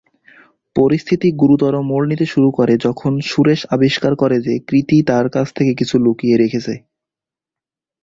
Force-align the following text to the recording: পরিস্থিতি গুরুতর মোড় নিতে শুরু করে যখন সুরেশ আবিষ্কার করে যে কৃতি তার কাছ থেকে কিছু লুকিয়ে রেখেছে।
পরিস্থিতি 0.75 1.27
গুরুতর 1.41 1.73
মোড় 1.89 2.05
নিতে 2.07 2.25
শুরু 2.33 2.49
করে 2.57 2.73
যখন 2.85 3.11
সুরেশ 3.21 3.61
আবিষ্কার 3.75 4.13
করে 4.15 4.37
যে 4.45 4.53
কৃতি 4.67 4.97
তার 5.09 5.25
কাছ 5.35 5.47
থেকে 5.57 5.71
কিছু 5.79 5.95
লুকিয়ে 6.05 6.35
রেখেছে। 6.37 6.73